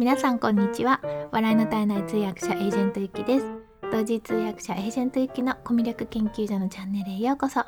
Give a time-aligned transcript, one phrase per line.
[0.00, 0.98] 皆さんこんにちは
[1.30, 3.46] 笑いの絶えない通訳者エージェントゆきです
[3.92, 7.60] 同時通訳者エージェントゆきのコミュ力研究所のチャンネルへようこそ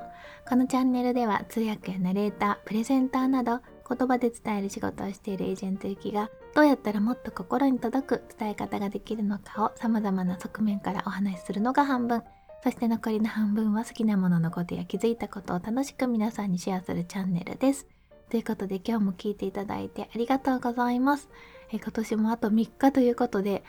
[0.49, 12.23] このチャンネルでは通訳やナレータープレゼンターなど言葉で伝える仕事をしているエージェントゆきがどうやったらもっと心に届く伝え方ができるのかを様々な側面からお話しするのが半分
[12.65, 17.87] そして残りの半分は好きなもののことや気づいたことを楽しく皆さんにシェアするチャンネルです。
[18.33, 21.29] ということで今日も聞いていただいてありがとうございます。
[21.73, 23.65] え今年もあと3日ということで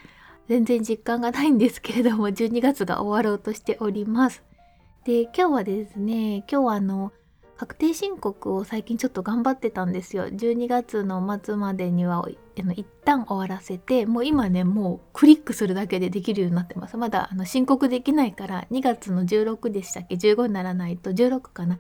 [0.50, 4.44] 全然実感がないんですけれども12月が終わろうとしております。
[5.06, 7.12] で今日はですね今日はあの
[7.56, 10.26] 確定申告を最近ちょっと頑張ってたんですよ。
[10.26, 16.98] 12月の末までにはあの一旦終わらせてもう今ねもうクリックするだけでできるようになってます。
[16.98, 21.80] まだあの申告できないから2月の16でしたっけ？15にならないと16かな？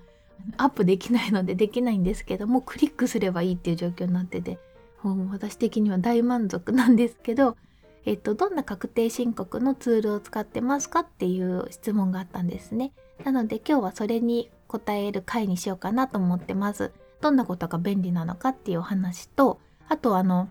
[0.57, 4.59] アップできないのでできないんですけどもクリックすればいいっていう状況になってて
[5.09, 7.57] もう私的には大満足なんですけど、
[8.05, 12.91] えっと、どんな確定申告のツールを使ってますかっていう質問があったんですね。
[13.23, 16.91] なので今日はそれに答える回にしようかなと思ってます。
[17.21, 20.49] どんなことが便利なのかっていうお話とあとあの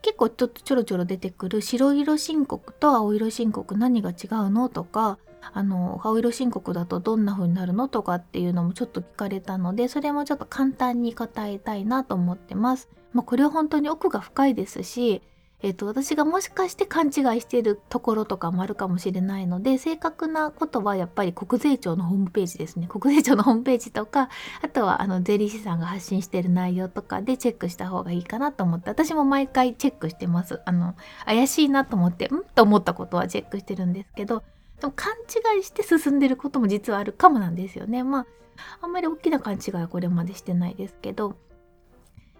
[0.00, 5.18] 結構ちょっとちょろちょろ出てくる白色申告と青色申告何が違うのとか
[5.52, 12.88] あの青色申告だとどんな風になるのとかっていうのもちょっと聞かれたのでそれもちょっと簡単に答えたいなと思ってます。
[13.14, 15.22] まあ、これは本当に奥が深いですし、
[15.62, 24.28] えっと、私がもしかして勘違いしているところとかもあるかもしれないので正確なことはやっぱり国税庁のホームページですね国税庁のホームページとか
[24.60, 32.42] あとはあの税理士さんが発信している内容とかでチェックした方がいいかなと思って私も毎回チェックしてますあの怪しいなと思ってん？
[32.54, 34.42] と思ったことはチェックしてるんですけど
[34.80, 35.14] でも勘
[35.56, 38.02] 違いして進んでることも実はあるかもなんですよね。
[38.02, 38.26] まあ
[38.82, 41.36] あんまり大きな勘違いはこれまでしてないですけど。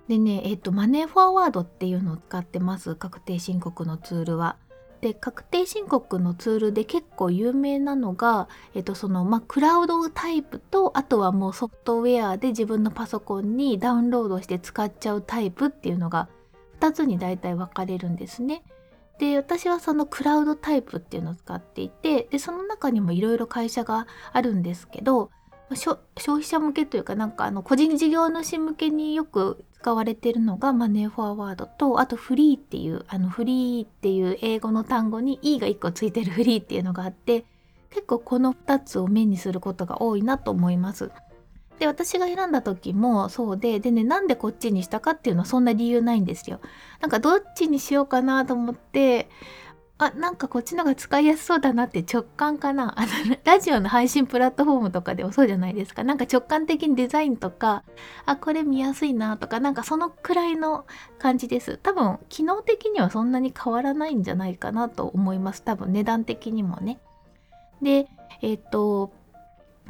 [0.08, 2.94] でね、えっ、と、マネーフォワードっていうのを使ってます。
[2.94, 4.56] 確定申告のツールは。
[5.00, 16.28] で、確定申告のツールで結構有名なのが、えっ、と、その、まあ、クラウドタイプと、あとはもうソフトウェアで自分のパソコンにダウンロードして使っちゃうタイプっていうのが
[16.80, 18.62] 2つに大体分かれるんですね。
[19.18, 25.30] で私はそのクラウドタイプっていうのを使っていてでその中にもいろいろ会社があるんですけど
[25.74, 37.44] 消費者向けというかなんかあの個人事業主向けによく使われてるのがマネーフォアワードとあとフリーっていうあのフリーっていう英語の単語に E が1個ついてるフリーっていうのがあって
[37.90, 41.10] 結構この2つを目にすることが多いなと思います。
[41.78, 46.60] で私が選んだ時もそうででねなんでこっちにしたかっていうのはそんな理由ないんですよ。
[47.00, 49.28] なんかどっちにしようかなと思って
[49.96, 52.94] あなんかこっちのが使いやすそうだなって直感かな。
[52.98, 56.02] あのラジオの配信プラットフォームとかでもそうじゃないですか。
[56.02, 57.84] なんか直感的にデザインとか
[58.26, 60.84] あこれ見やすいなとかなんかそのくらいの
[61.18, 61.78] 感じです。
[61.80, 65.62] 多分機能的にはそんなに変わらないんじゃないかなと思います。
[65.62, 66.98] 多分値段的にもね。
[67.80, 68.08] で
[68.42, 69.12] えっ、と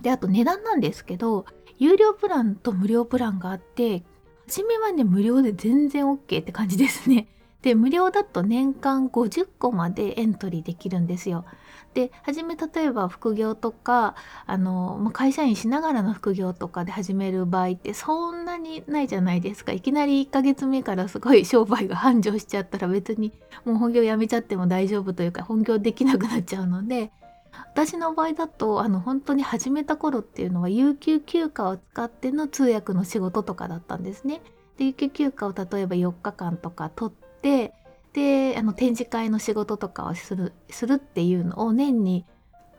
[0.02, 1.46] であと値段なんですけど
[1.78, 4.02] 有料プランと無料プランがあって
[4.46, 7.26] 初めはね無料で全然 OK って感じですね。
[7.64, 11.46] で無料だと年間50個までエントリーできるんですよ。
[11.94, 23.32] で初め例えば副業とかあの会社員しながらの副業とかで始める場合ってそんなにないじゃないですかいきなり1ヶ月目からすごい商売が繁盛しちゃったら別に
[23.64, 27.12] もう本業やめちゃっても大丈夫というか本業できなくなっちゃうので
[27.74, 34.42] 私の場合だとあの本当に始めた頃っていうのは有給休暇を使っての通訳の仕事とかだったんですね。
[34.76, 37.74] で有給休暇を例えば4日間とか取って
[38.14, 42.24] であの展示会の仕事とかをするするっていうのを年に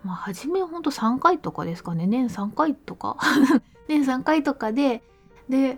[0.03, 2.07] まあ初めほんと3回とかですかね。
[2.07, 3.17] 年3回とか。
[3.87, 5.03] 年3回とかで
[5.47, 5.77] で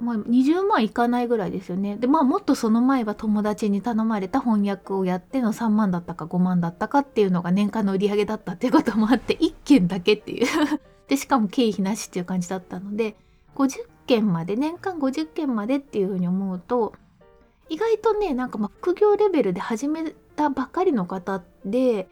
[0.00, 1.96] まあ、20万いかないぐらいですよね。
[1.96, 10.46] でまあもっとその前は友達に頼まれた翻訳をやっての3万だったか5万だったかっていうのが年間の売り上げだったっていうこともあって 1件だけっていう。
[11.08, 13.16] でしかも経費なしっていう感じだったので
[13.54, 16.94] 50件まで年間50件までっていうふうに思うと
[17.68, 22.08] 意外とねなんかま副業レベルで始めたばかりの方で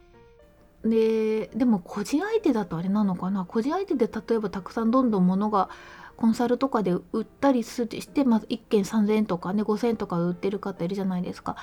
[0.85, 3.45] ででも個人相手だとあれなのかな？
[3.45, 5.69] 個人相手で例えばたくさんどんどん物が
[6.17, 11.57] コンサルとかで売ったりして、まず1件3000円とかね5000円とか売ってる方いるじゃないですか。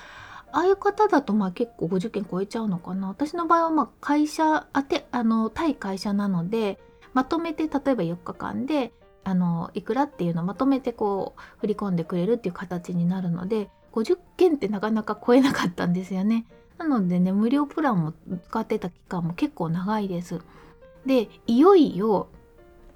[0.52, 3.10] ああいう方だとまあ結構50件超えちゃうのかな？
[3.10, 6.80] 私の場合はまあ会社当てあの対会社なので
[7.14, 8.92] まとめて例えば4日間で
[9.26, 16.46] あのいくらっていうのをまとめてこう振り込んでくれるっていう形になるので50件ってなかなか超えなかったんですよね。
[16.78, 18.14] なのでね無料プランも
[18.48, 20.40] 使ってた期間も結構長いです。
[21.06, 22.28] でいよいよ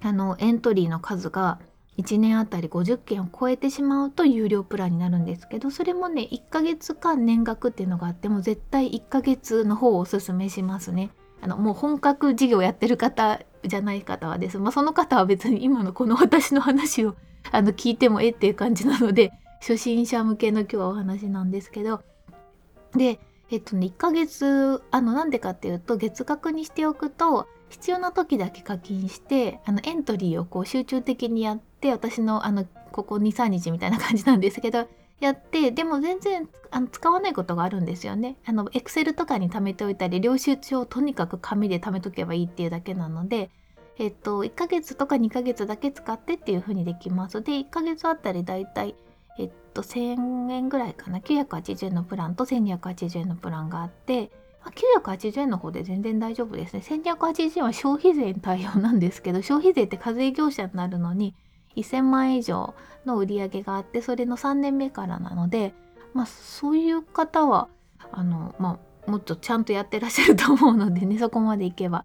[0.00, 1.58] あのエントリーの数が
[1.98, 11.10] 1年あたり50件を超えてしまうと有料プランになるんですけどそれもね1ヶ月間年額っていうのがあっても絶対1ヶ月の方をおすすめしますね。
[11.40, 17.16] あのもう本格事業やってる方じゃない方はです、まあ、その方は別に今のこの私の話を
[17.52, 19.30] あの聞いてもええっていう感じなので
[19.66, 22.02] 初心者向けの今日はお話なんですけど
[22.94, 23.18] で
[23.50, 34.86] えっとね1ヶ月あのなんでかっていうと月額にしておくと必要な時だけ課金してあのエントリーをこう集中的にやって私のあのここ23日みたいな感じなんですけど
[35.18, 38.36] やってでも全然あの使わないことがあるんですよね。
[38.44, 43.50] あの Excel とかに貯めておいたり領収書をとにかく紙で貯めとけばいいっていうだけなので
[43.96, 47.40] えっと1ヶ月とか2ヶ月だけ使ってっていう風にできます。
[47.40, 48.94] で1ヶ月あたりだいたい
[49.38, 54.30] えっと1000円ぐらいかな？980円のプランと1280円のプランがあって
[54.70, 56.82] 980円の方で全然大丈夫ですね。
[56.82, 61.34] 1280円は消費税対応なんですけど、消費税って課税業者になるのに、
[61.76, 65.74] 1000万円以上の売り上げがあって、それの3年目からなので、
[66.12, 67.68] まあそういう方は、
[68.12, 72.04] あの、まあもっとちゃんとやってらっしゃると思うのでね、そこまでいけば。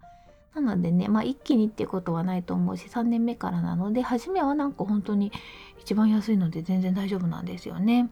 [0.54, 5.32] なのでね、まあ一気にっていうことはないと思うし、3年目からなので、初めはなんか本当に
[5.80, 8.10] 一番安いので全然大丈夫なんですよね。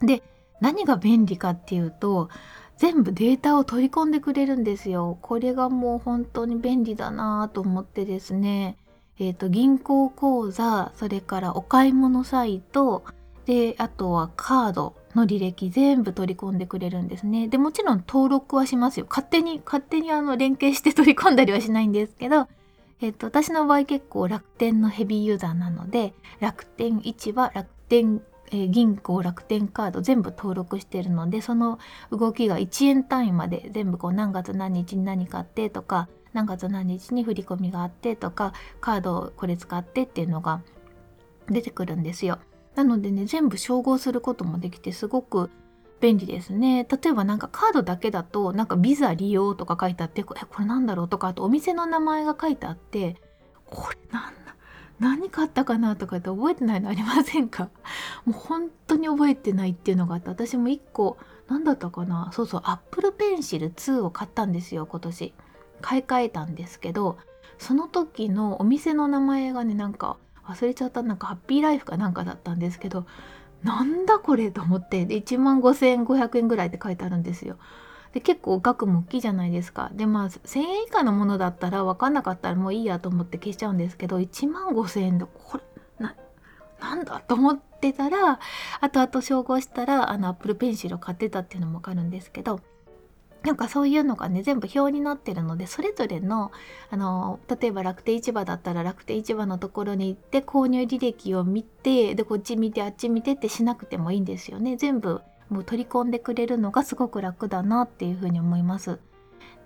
[0.00, 0.22] で、
[0.60, 2.28] 何が便利かっていうと、
[2.76, 5.18] 全部データを取り込んでくれるんですよ。
[5.22, 8.76] これがもう本当に便利だなぁと思ってですね。
[9.18, 13.04] えっ、ー、と、銀行口座、それからお買い物サイト、
[13.46, 17.48] で、あとはカードの履歴全部取り込んでくれるんですね。
[17.48, 19.06] で、もちろん登録はしますよ。
[19.08, 22.46] 勝手に、勝手にあの連携して取り込んだりはしないんですけど、
[23.00, 28.22] えっ、と、私の場合結構楽天のヘビーユーザーなので、楽天市場、楽天
[28.52, 31.78] え、銀行楽天カード全部登録してるのでその
[32.10, 40.62] 動きが1円単位まで全部こう何月何日に何買ってとか何月何日に振り込みがあってとかカードをこれ使ってっていうのが
[41.48, 42.38] 出てくるんですよ。
[42.76, 45.50] なのでね全部照合することもできてすごく
[46.00, 46.86] 便利ですね。
[46.88, 53.16] 例えばなんかカードだけだとなんかビザ利用とか書いてあってえこれなんだろうとかあとお店の名前が書いてあって
[53.64, 54.32] これなん
[54.98, 57.68] 何買ったかなとかって覚えてないのありませんか？
[58.24, 61.18] もう本当に覚えてないっていうのがあって私も1個
[61.48, 62.30] 何だったかな？
[62.32, 65.34] そうそうアップルペンシル2を買ったんですよ今年。
[65.82, 67.18] 買い替えたんですけど
[67.58, 70.16] その時のお店の名前がねなんか
[70.48, 73.06] 忘れちゃったなんかハッピーライフかなんかだったんですけど
[73.62, 77.56] なんだこれと思ってで1万5500円ぐらいって書いてあるんですよ。
[78.12, 79.90] で結構額も大きいじゃないですか。
[79.92, 85.64] でまあ1,000円以下のものだったら分かんなかったらもういいやと思って消しちゃうんですけど1万5,000円でこれ
[85.98, 86.14] な
[86.80, 88.38] なんだと思ってたら
[88.80, 92.60] 後々照合したらあのアップルペンシルを買ってたっていうのも分かるんですけど
[93.46, 96.50] なんかそういうのがね全部表になってるのでそれぞれの
[96.90, 108.98] あの例えば楽天市場だったら楽天市場のところに行って購入履歴を見てでこっち見てあっち見てってしなくてもいいんですよね全部もう取り込んでくれるのがすごく楽だなっていうふうに思います。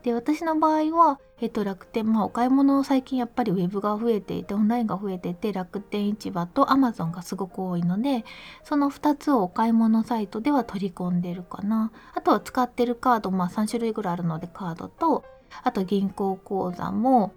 [0.03, 8.25] で私の場合は、えっと、楽天、まあ、お買い物最近やっぱりウェブが増えていてオンラインが増えてて楽天市場とアマゾンがすごく多いので
[8.65, 11.93] その2つをお買い物サイトでは取り込んでるかな。
[12.15, 15.25] あとは使ってるカード、まあ、3種類ぐらいあるのでカードと
[15.63, 17.33] あと銀行口座も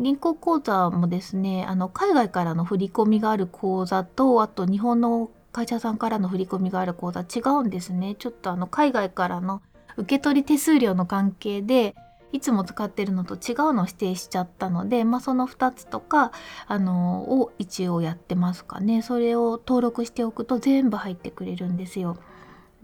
[0.00, 8.14] 銀行口座もですねあの海外からの振り込みがある口座とあと日本の会社さんからの振り込みがある口座違うんですね。
[8.16, 9.60] ちょっとあの海外からの
[9.98, 11.94] 受け取り手数料の関係で
[12.32, 16.32] いつも使ってるのと違うのを指定しちゃったので、まあ、その2つとか
[16.66, 22.18] あのを一応やってますかねそれを登録しておくと全部入ってくれるんですよ。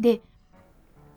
[0.01, 0.23] で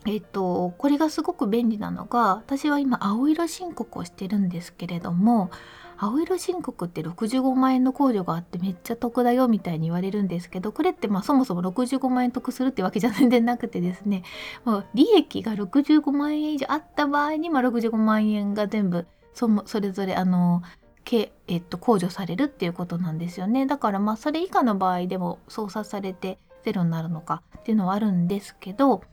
[0.05, 5.49] えっとこれがすごく便利なのが私は今青色申告をしてるんですけれども
[5.99, 14.23] 青色申告って65万円の控除があってめっちゃ得だよみたいに言われるんですけどこれってまあそもそも65万円得するってわけじゃ全然なくてですね
[14.63, 20.61] もう利益が65万円以上あった場合に、まあ、65万円が全部そそれぞれあの
[21.03, 23.65] け、えっと、控除されるっていうことなんですよね。
[23.65, 29.03] だからまあそれ以下の場合でも操作されてゼロになるのかっていうのはあるんですけど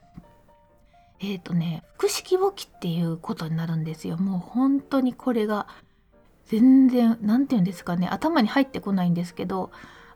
[1.21, 4.17] えっ、とね複式簿記っていうことになるんですよ。
[4.17, 5.69] もう本当にこれが
[6.47, 9.71] 全然何て言うんですかね頭に入ってこないんですけど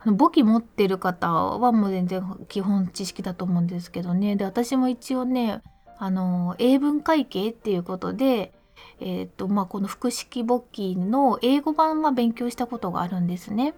[0.07, 4.37] 簿記持ってる方はもう全然基本知識だと思うんですけどね。
[4.37, 5.61] で私も一応ね
[5.99, 8.53] あの英文会計っていうことで
[9.01, 13.75] えーとまあ、この複式簿記の英語版は勉強したことがあるんですね。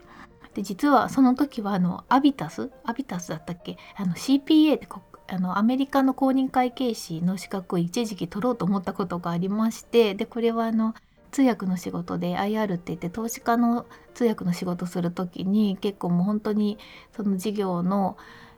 [0.55, 2.71] で実はその時はあのアビタス？
[2.85, 3.79] アビタスだったっけ？
[3.97, 4.89] あの CPA って
[5.29, 10.95] あのアメリカの公認会計士の資格を一時期取ろうと思ったことがありましてでこれはあの
[11.31, 16.79] 通訳の仕事で IR って言って投資家の通訳の仕事する時に結構もう本当に
[17.17, 18.17] その事業の、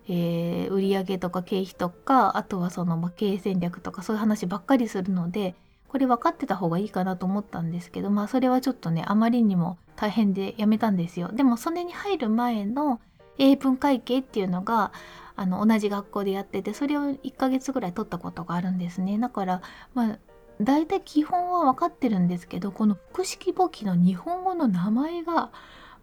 [0.08, 5.54] えー、売上とか経費とかあとはその、経営戦略とかそういう話ばっかりするので
[5.88, 11.28] これ分かってた方がいいかなと思ったんですけどまあそれはちょっとねあまりにも大変でやめたんですよ。
[11.32, 12.98] でもそれに入る前の
[13.38, 14.92] 英文会計っていうのが
[15.36, 19.62] あの同じ学校でやっててそれを1ヶ月ぐらい取ったことがあるんですねだから
[19.94, 20.18] まあ
[20.60, 25.50] 大体基本は分かってるんですけどこの複式簿記の日本語の名前が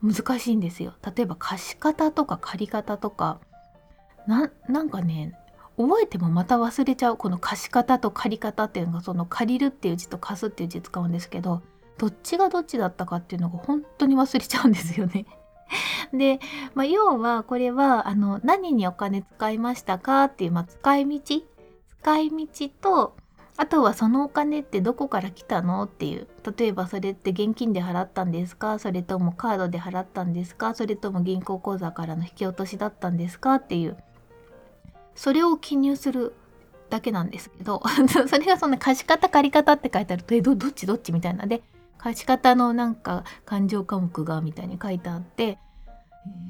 [0.03, 0.93] 難しいんですよ。
[1.15, 3.39] 例えば貸方とか借方とか
[4.27, 5.33] なんかね
[5.77, 7.17] 覚えてもまた忘れちゃう。
[7.17, 11.61] この貸方と借方っていうのがその借りるっていう字と貸すっていう字使うんですけど
[11.97, 15.25] どっちがどっちだったかっていうのが本当に忘れちゃうんですよね。
[16.13, 16.39] で、
[16.73, 21.41] まあ、要はこれはあの何にお金使いましたかっていう、まあ、使い道。
[22.01, 23.15] 使い道と
[23.61, 25.83] あとはそのお金ってどこから来たの？
[25.83, 26.27] っていう。
[26.57, 28.79] 例えばそれって現金で払ったんですか？
[28.79, 30.73] それともカードで払ったんですか？
[30.73, 33.55] それとも銀行口座からの引き落としだったんですか？
[33.55, 33.97] っていう。
[35.13, 36.33] それを記入する
[36.89, 37.83] だけなんですけど。
[38.29, 40.23] それがそんな貸方借方って書いてある。
[40.23, 41.45] とえどどっちどっちみたいな。
[41.45, 41.61] で
[41.97, 45.57] 貸方のなんか勘定科目がみたいに書いてあって。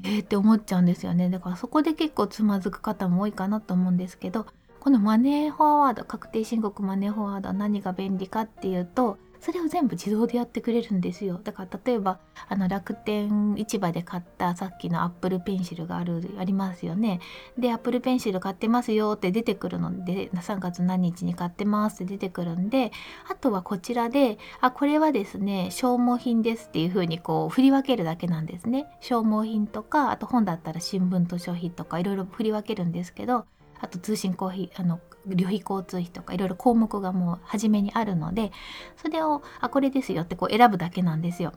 [0.04, 1.28] えーって思っちゃうんですよね。
[1.28, 4.46] だからそこで結構つまずく方も多いかなと思うんですけど。
[4.80, 11.40] このマネーフォワード確定申告マネーフォワードは何が便利かっていうとそれを全部自動でやってくれるんですよ。
[11.42, 12.18] だから例えば
[12.48, 17.20] あの楽天市場で買ったさっきのアップルペンシルがあるありますよね。
[17.58, 22.92] でアップルペンシル買ってますよって出てくるので3月何日に買ってますって出てくるんで
[23.30, 28.86] あとはこちらであこれはですね消耗品ですっていう風にこう振り分けるだけなんですね。
[29.00, 33.46] 消耗品とかあと本だったら新聞図書費とかいろいろ振り分けるんですけど
[33.80, 38.52] あと通信費あの旅費交通費とかいろいろ項目がもう初めにあるので
[38.96, 41.52] それをあこれですよってこう選ぶだけなんですよ。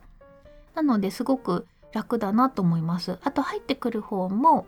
[0.76, 3.20] なのですごく楽だなと思います。
[3.24, 4.66] あと入ってくる方も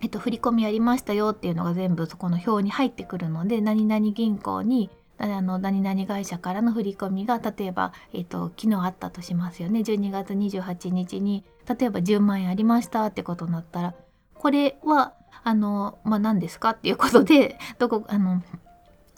[0.00, 13.94] えっと、振り込みやりましたよっていうのが全部そこの表に入ってくるので何々銀行にあの何々会社からの振り込みが例えば、えっと、昨日あったとしますよね12月28日に例えば10万円ありましたってことになったら
[14.38, 15.14] これは
[15.44, 18.42] あの、まあ、何ですかっていうことで、 どこ、あの、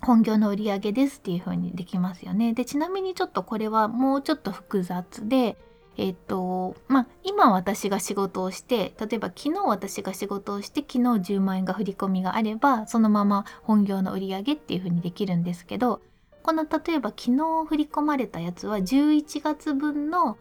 [0.03, 2.55] 本業の売上ですっていう風にできますよね。
[2.55, 5.59] で、ちなみにちょっとこれはもうちょっと複雑で、
[5.97, 10.99] えっと、まあ、今私が仕事をして、例えば昨日私が仕事をして、昨日
[11.35, 16.01] 10万円が振り込みがあれば、そのまま本業の売り上げっていう風にできるんですけど、
[16.43, 20.39] この例えば昨日振り込まれたやつは11月分の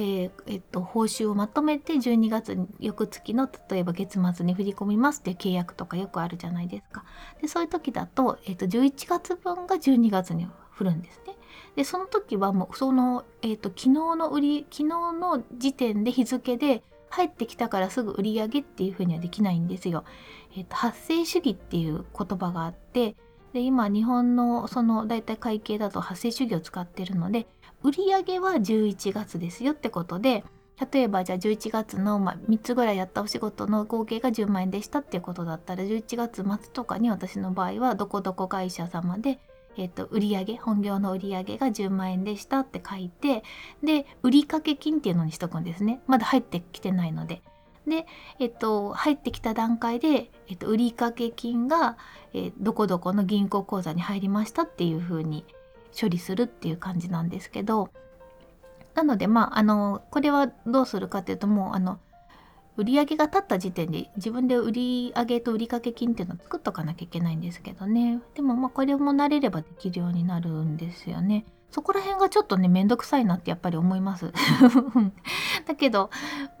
[0.00, 7.04] ー、えっと、報酬をまとめて12月翌月の例えば月末に振り込みますっていう契約とかよくあるじゃないですか。
[7.42, 11.36] でそういう時だと,、えっと11月分が12月に振るんですね。
[11.74, 20.04] でその時はもうその、えっと昨日の売り昨日の時点で日付で入ってきたからすぐ売り上げっていうふうにはできないんですよ。
[20.56, 23.16] えっと発生主義っていう言葉があって
[23.52, 27.48] で今日本のその大体会計だと発生主義を使ってるので
[27.82, 30.44] 売上は11月ですよってことで
[30.92, 39.40] 例えばじゃあ11月の、まあ、3つぐらいやったお仕事の合計が10万円でしたっていうことだったら11月末とかに私の場合はどこどこ会社様で、
[39.76, 43.42] えーと、売上本業の売上が10万円でしたって書いて
[43.82, 47.42] で売掛金っていうのにしとくんですねまだ入ってきてないので。
[47.86, 48.06] で、
[48.38, 51.96] えっと、入ってきた段階で、えっと、売掛金が、
[52.34, 55.46] え、どこどこの銀行口座に入りましたっていうふうに
[55.98, 57.90] 処理するっていう感じなんですけど
[58.94, 61.98] なのでまああのこれはどうするかっていうともうあの
[62.76, 68.20] 売上が立った時点で自分で売上と売掛金っていうのを作っとかなきゃいけないんですけどね。
[68.36, 71.44] でもまあこれも慣れればできるようになるんですよね。
[71.72, 74.32] そこら辺がちょっとねめんどくさいなってやっぱり思います。
[75.66, 76.10] だけど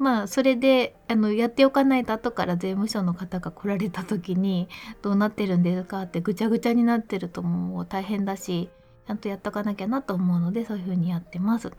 [0.00, 4.68] まあそれであのやっておかないと後から税務署の方が来られた時に
[5.02, 8.70] どうなってるんですかってぐちゃぐちゃになってるともう大変だし
[9.08, 11.72] ちゃんとやっとかなきゃなと思うのでそういう風にやってます。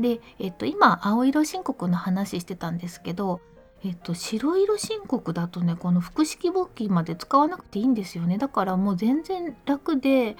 [0.00, 3.40] で、えっと、今青色申告の話してたんですけど、
[3.84, 10.36] えっと、白色申告だとねこの複式簿記まで使わなくていいんですよねだからもう全然楽で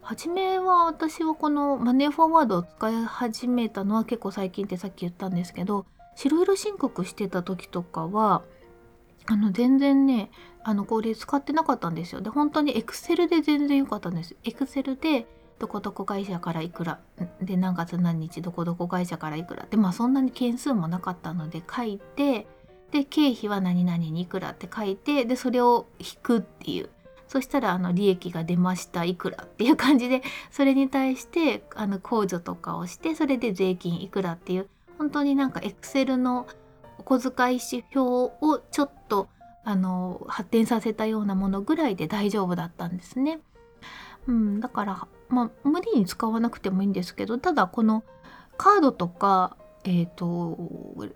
[0.00, 8.42] 初めは私はこのマネーフォーワードを使い始めたのは結構最近ってさっき言ったんですけど白色申告してた時とかは
[9.26, 10.30] あの全然ね
[10.64, 12.20] あのこれ使ってなかったんですよ。
[12.20, 14.36] で本当にエクセルで全然良かったんです。
[14.44, 15.26] エクセルで
[15.58, 17.00] どこどこ会社からいくら
[17.40, 19.66] で何月何日どこどこ会社からいくら。
[19.70, 22.46] でまあそんなに件数もなかったので書いて
[22.90, 26.90] で経費は何々にいくらって書いてでそれを引くっていう。
[27.28, 34.68] そしたらあの利益が出ましたいくらっていう感じでそれに対してあの控除とかをしてそれで税金いくらっていう。
[34.98, 36.46] 本当になんかエクセルの
[37.04, 39.28] お小遣い指標をちょっと
[39.64, 43.40] あの発展させたようなものぐらいで大丈夫だったんですね。
[44.28, 48.04] うん、だからまあ無理に使わなくてもいいんですけどただこの
[48.56, 50.56] カードとかえーと、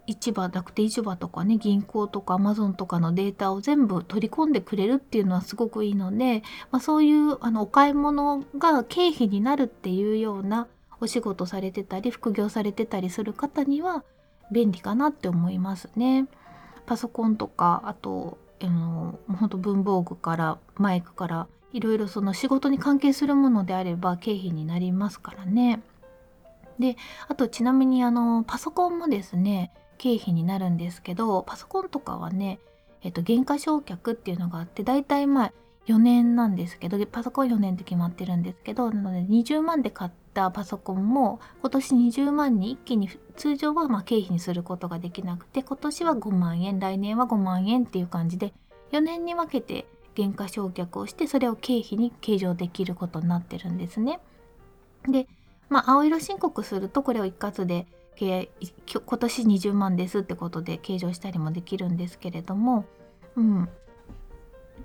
[0.09, 10.67] 市場楽天市場とかね銀行とかアマゾンとかのデータを全部取り込んでくれるっていうのはすごくいいので、まあ、そういうあのお買い物が経費になるっていうような
[11.01, 14.03] お仕事されてたり副業されてたりする方には
[14.51, 16.27] 便利かなって思いますね。
[16.87, 25.83] パソコンとかあとあの本当文房具からマイクからいろいろその仕事に関係するものであれば経費になりますからね。
[26.79, 26.97] で
[27.29, 32.59] あとちなみにあのパソコンもですね経費になるんですけどパソコンとかはね、
[33.03, 35.53] えっと、減価償却っていうのがあって大体まあ
[35.87, 48.53] 4年なんですけどパソコン4年って決まってるんですけどなので20万で買ったパソコンも今年20万に一気に通常はま経費にすることができなくて今年は5万円来年は5万円っていう感じで
[48.93, 54.21] 4年に分けて減価償却をしてそれを経費に計上できることになってるんですね。
[55.09, 55.29] で
[55.69, 57.87] まあ、青色申告するとこれを一括で
[58.19, 58.49] 今
[59.19, 62.87] 年20万ですってことで計上したりもできるんですけれども、
[63.37, 63.69] うん、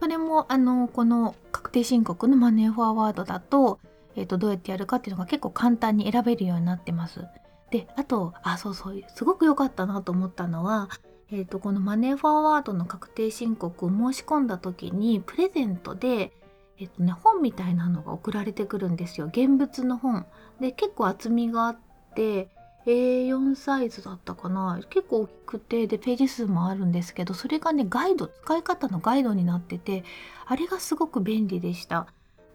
[0.01, 3.79] それもあのこの確定申告のマネーフォアワードだと,、
[4.15, 7.23] えー、とどうやってやるかっていうのが結構簡単に選べるようになってます。
[7.69, 10.89] であとあそうそうすごく良かったなと思ったのは、
[11.31, 16.33] えー、とこのマネーフォアワードの確定申告を申し込んだ時にプレゼントで
[16.79, 20.25] えっとね、本みたいなのが送られてくるんですよ現物の本
[20.59, 21.77] で結構厚みがあっ
[22.15, 22.49] て
[22.85, 24.79] A4 サイズだったかな。
[24.89, 30.03] 結構大きくてでページ数もあるんですけどそれがねガイド使い方のガイドになってて
[30.45, 32.07] あれがすごく便利でした。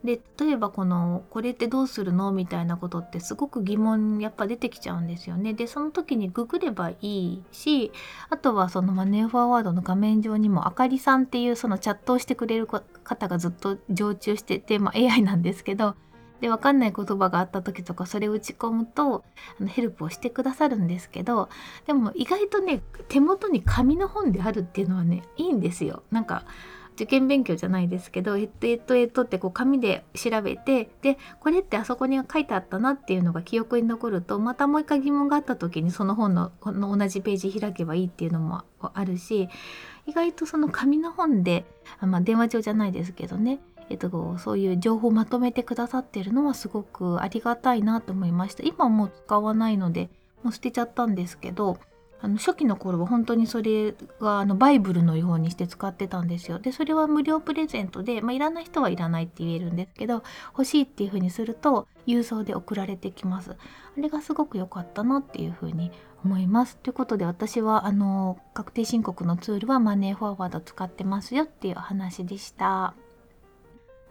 [0.05, 5.53] で例えばこのこれってどうするのみたいなことってすごく疑問やっぱ出てきちゃうんですよね。
[5.53, 7.93] でその時にググればいいし
[8.31, 15.97] あとはそのマネーフォアワードの画面上にもあかりさんっていうそのチャットをしてくれる方がずっと常駐してて、まあ、AI なんですけど
[16.41, 19.25] で分かんない言葉があった時とかそれを打ち込むと
[19.61, 21.49] あのヘルプをしてくださるんですけど
[21.87, 26.03] でも意外とね手元に紙の本であるっていうのはねいいんですよ。
[26.11, 26.45] なんか
[26.97, 39.51] 受験勉強じゃないですけどえっとえっとえっとってこう紙で調べてでこれってあそこに書いてあったなっていうのが記憶に残るとまたもう一回疑問があった時にその本のの同じページ開けばいいっていうのもあるし
[40.07, 41.67] 意外とその紙の本で、
[42.01, 50.11] まあ、電話帳じゃないですけどねえっと、そういう情報をまとめてくださってるのはすごくありがたいなと思いました今もう使わないので
[50.43, 51.79] もう捨てちゃったんですけど
[52.21, 56.59] あの初期の頃は本当にそれがあのバイブルのようにして使ってたんですよ。
[56.59, 63.53] でそれは無料プレゼントで、まあ、いらない人はいらないって言えるんですけど欲しいっていう風にすると郵送で送られてきます。
[63.53, 65.93] あれがすごく良かったなっていう風に
[66.25, 66.79] 思います。
[66.79, 72.95] ということで私はあの確定申告のツールはマネーフォワード使ってますよっていう話でした。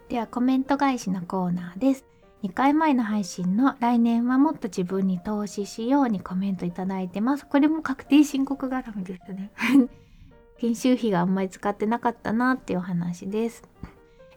[0.09, 2.05] ではコメント返しのコーナーです。
[2.43, 7.45] 2回前の配信の来年はもっと自分に投資しようにコメントいただいてます。
[7.47, 9.51] これも確定申告絡みですね。
[10.59, 13.63] 研修費があんまり使ってなかったなっていうお話です。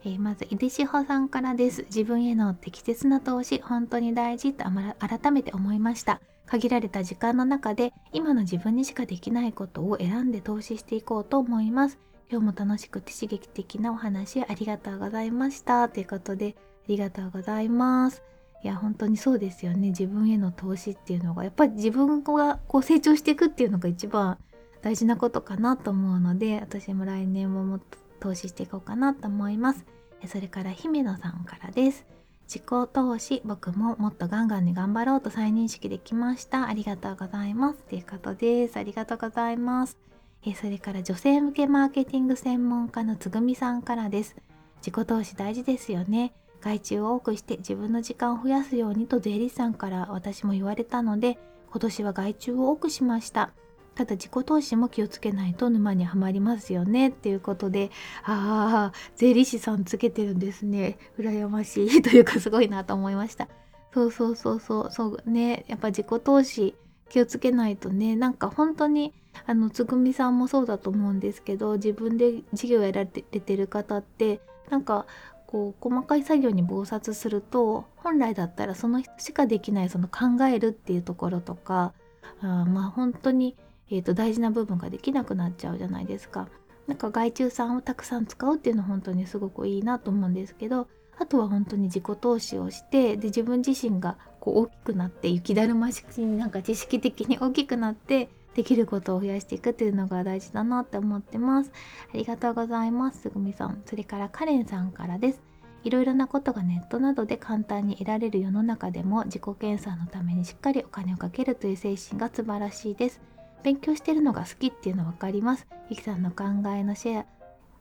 [0.05, 1.83] えー、まず、井出志保さんからです。
[1.85, 4.65] 自分への適切な投資、本当に大事と
[4.99, 6.23] 改めて思いました。
[6.47, 11.99] 限られた時間の中で、今の自分にしかできないことを選んで投資していこうと思います。
[12.31, 15.89] 今日も楽しくて刺激的なお話ありがとうございました。
[15.89, 18.23] ということであ、りがとうございます。
[18.63, 19.89] いや本当にそうですよね。
[19.89, 24.37] 自分への投資っていうのがやっぱり自分がこう成長していくっていうのが一番
[24.83, 29.87] 大事なことかなと思うので私も来年ももっと投資していこうかなと思います。
[30.27, 32.05] それから姫野さんからです。
[32.47, 32.63] 自己
[32.93, 36.67] 投資僕ももっとガンガンに頑張ろうと再認識できました。
[36.67, 37.83] ありがとうございます。
[37.85, 38.77] ということです。
[38.77, 39.97] ありがとうございます。
[40.45, 44.37] えそれから女性向けマーケティング専門家のつぐみさんからです。
[44.79, 46.33] 自己投資大事ですよね。
[46.61, 51.39] 外注を多くして自分の時間を増やすようにと税理士さんから私も言われたので
[51.71, 53.53] 今年は外注を多くしました。
[53.95, 57.09] ただ自己投資も気をつけないと沼にはまりますよね。
[57.09, 57.91] っていうことで
[58.23, 60.99] ああ税理士さんつけてるんですね。
[61.19, 62.03] 羨ましい。
[62.03, 63.49] というかすごいなと思いました。
[63.93, 64.91] そうそうそうそう。
[64.93, 65.65] そうね。
[65.67, 66.77] やっぱ自己投資
[67.09, 69.13] 気をつけないとねなんか本当に
[69.47, 74.41] あのつぐみさんもそうだと思うんですけど自分で事業やられてる方って
[74.71, 75.07] なんか
[75.47, 81.95] こう細かい作業に忙殺すると本来だったらその人しかできないその考えるっていうところとか
[82.41, 83.57] あまあ本当に、
[83.91, 86.49] えーと、大事な部分ができなくなっちゃうじゃないですか。
[86.87, 94.17] なんか外注さんをたくさん使うっていうのは本当にすごくいいなと思うんですけどあとは本当に自己投資をしてで自分自身が
[94.49, 101.71] こう大きくなって雪だるま式になんか知識的に大きくなってできることを増やしていくっていうのが大事だなって思ってます。
[102.13, 103.23] ありがとうございます。
[103.23, 103.83] すぐみさん。
[103.85, 105.43] それからカレンさんからです。
[105.85, 113.21] いろいろなことがネットなどで簡単に得られる世の中でも自己検査のためにしっかりお金をかけるという精神が素晴らしいです。
[113.63, 115.67] 勉強してるのが好きっていうの分かります。
[115.91, 117.27] ゆきさんの考えのシェ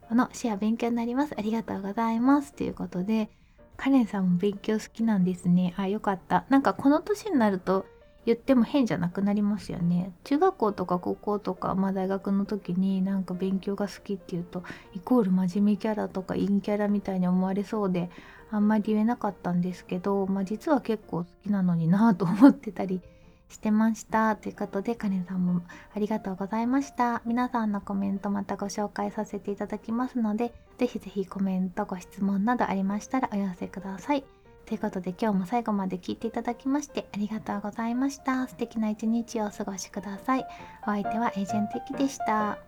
[0.10, 1.34] アのシェア勉強になります。
[1.38, 2.54] ありがとうございます。
[2.54, 3.30] ということで
[3.78, 5.74] カレンさんも勉強好きなんですね。
[5.78, 6.46] あよかった。
[6.50, 7.86] なんかこの年になると
[8.26, 10.12] 言っても変じゃなくなりますよね。
[10.26, 14.64] 中学校とか高校とか、まあ、大学の時になんか勉強が好きっていうと
[14.94, 18.10] イコール真面目キャラとか陰キャラみたいに思われそうで
[18.52, 23.02] あんまり言えなかったんですけど、まあ、実は結構好きなのになと思ってたり
[23.50, 25.62] してましたということでカレンさんも
[25.96, 27.22] ありがとうございました。
[27.26, 34.24] 皆さんのコメントまたご紹介させていただきますのでぜひぜひコメントご質問などありましたらお寄せください。
[34.66, 38.48] ということで今日も最後まで聞いていただきましてありがとうございました。
[38.48, 40.46] 素敵な一日をお過ごしください。
[40.84, 42.67] お相手はエージェントキでした。